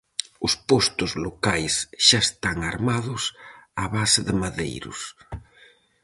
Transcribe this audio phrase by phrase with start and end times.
[0.47, 1.73] Os postos locais
[2.05, 3.23] xa están armados
[3.83, 4.99] a base de madeiros.